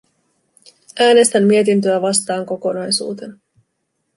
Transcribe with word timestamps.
Äänestän 0.99 1.43
mietintöä 1.43 2.01
vastaan 2.01 2.45
kokonaisuutena. 2.45 3.37